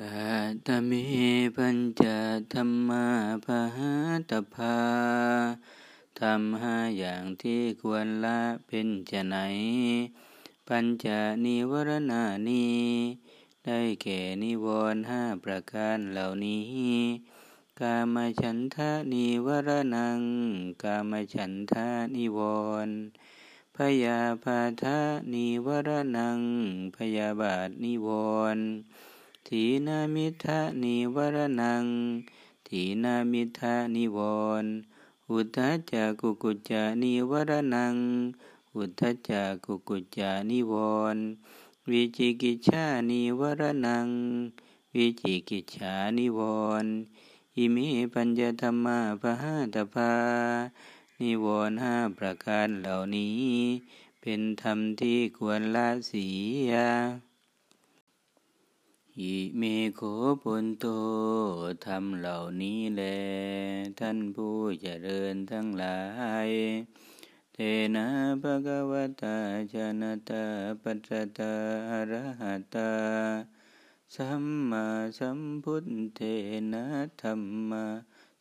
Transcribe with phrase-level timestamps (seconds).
[0.00, 0.30] กา
[0.66, 0.92] ตเม
[1.56, 2.02] ปัญจ
[2.52, 3.06] ธรรมา
[3.44, 3.62] ภา
[4.30, 4.78] ตภา
[6.20, 9.36] ทำห้าอย่างที่ควรละเป็นจะไหน
[10.68, 11.06] ปัญจ
[11.44, 12.66] นิวรณานี
[13.64, 16.64] ได้แก่นิวรณ์ห้าประการเหล่านี้
[17.80, 20.20] กามฉันทะนิวรณัง
[20.82, 22.38] กามฉันทะนิว
[22.86, 22.96] รณ์
[23.76, 24.98] พยาปาทะ
[25.32, 26.40] นิวรณัง
[26.96, 28.08] พยาบาทนิว
[28.56, 28.66] รณ์
[29.46, 31.84] ทีนามิทะนิวรนัง
[32.66, 34.18] ทีนามิทะนิว
[34.62, 34.64] ร
[35.30, 37.96] อุทจจกุกุจานิวรนัง
[38.74, 39.30] อุทจจ
[39.64, 40.74] กุกุจานิว
[41.14, 41.16] ร
[41.90, 44.08] วิจิกิจานิวรนัง
[44.94, 46.40] วิจิกิจานิว
[46.82, 46.84] ร
[47.56, 50.12] อิมิปัญญธรรมะปะหะตภา
[51.20, 53.50] นิวรห้าประการเหล่านี้
[54.20, 56.28] เป็นธรรมที่ควรละเสี
[56.70, 56.72] ย
[59.22, 59.62] อิเม
[59.94, 60.00] โค
[60.42, 60.86] ปุนโต
[61.86, 63.02] ทำเหล่านี้แล
[64.00, 66.00] ท่านผู้เจริญทั้งหลา
[66.46, 66.48] ย
[67.54, 67.58] เท
[67.94, 68.06] นะ
[68.42, 69.36] ภะคะวตา
[69.72, 70.44] ชนะตา
[70.82, 71.54] ปัจจตา
[71.90, 72.92] อรหัตา
[74.14, 74.86] สัมมา
[75.18, 76.20] สัมพุทเท
[76.72, 76.84] นะ
[77.22, 77.40] ธรร
[77.70, 77.86] มะ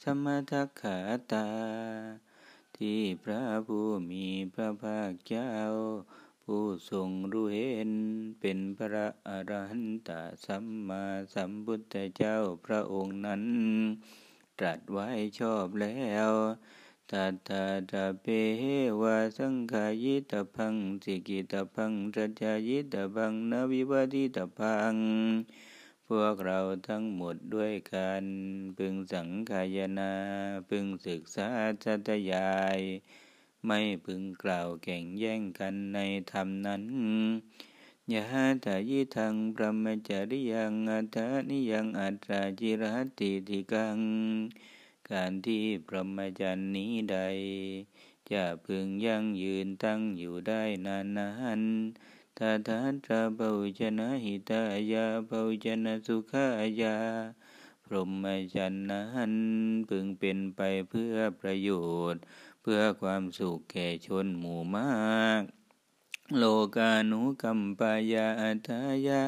[0.04, 0.98] สมทัคขา
[1.32, 1.48] ตา
[2.78, 5.52] ที่พระผู้มีพระภาคเจ้า
[6.50, 7.92] ผู้ทรงรู้เห็น
[8.40, 10.10] เป็นพระอรหันต
[10.46, 13.44] สัมมาสัมพุทธเจ้าพระองค์นั้น
[14.60, 15.08] ตรัสไว้
[15.40, 16.32] ชอบแล้ว
[17.12, 18.26] ตัตาตาเป
[19.02, 24.96] วะสังขายิตพังสิกิตพังจัจจายิตพังนวิวัติตพัง
[26.08, 28.24] พวกเราทั้งหมดด้วยกัน
[28.78, 30.14] พึงสังขายนา
[30.70, 31.48] พึงศึกษา
[31.84, 32.80] จัตยาย
[33.66, 36.00] ไม่พึงกล่าวแข่งแย่งกันใน
[36.32, 36.84] ธรรมนั้น
[38.14, 38.24] ยะ
[38.66, 41.18] ถายิทังพระมจริยังอัต
[41.50, 42.84] นิยังอัตราจิร
[43.20, 44.00] ติทิกัง
[45.10, 47.18] การที่พรหมจรรย์นี้ใด
[48.32, 51.62] จะพึงยั่งยืนตั้งอยู่ได้นานนาน
[52.38, 53.50] ตาทัตระเบา
[53.80, 56.48] ชนะหิตายาเบาชนะสุขา
[56.82, 56.98] ยา
[57.86, 59.34] พรหมจรรย์นั้น
[59.90, 61.70] พึงเป็นไปเพื่อประโย
[62.14, 62.22] ชน์
[62.70, 65.42] พื่อความสุขแก่ชนหมู่มาก
[66.38, 66.44] โล
[66.76, 69.22] กานุกัมปายาอัตายา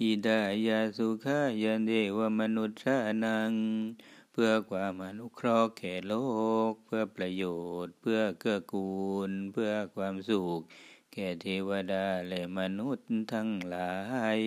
[0.00, 2.80] อิดายาสุขายานเดวมนุษย์
[3.24, 3.52] นัง
[4.32, 6.14] เพื่อความอนุเคราะห์แก่โล
[6.70, 7.44] ก เพื่อประโย
[7.84, 8.92] ชน์ เพื่อเกื้อกู
[9.28, 10.60] ล เพื่อความสุข
[11.12, 13.92] แก่เทวดาและมนุษย์ทั้งหลา
[14.36, 14.38] ย